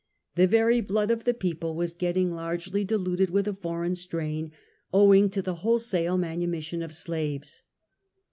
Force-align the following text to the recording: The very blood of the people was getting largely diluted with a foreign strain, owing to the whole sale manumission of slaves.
The 0.33 0.47
very 0.47 0.81
blood 0.81 1.11
of 1.11 1.25
the 1.25 1.33
people 1.35 1.75
was 1.75 1.91
getting 1.91 2.31
largely 2.31 2.83
diluted 2.83 3.29
with 3.29 3.47
a 3.47 3.53
foreign 3.53 3.93
strain, 3.93 4.51
owing 4.91 5.29
to 5.29 5.43
the 5.43 5.57
whole 5.61 5.77
sale 5.77 6.17
manumission 6.17 6.81
of 6.81 6.91
slaves. 6.95 7.61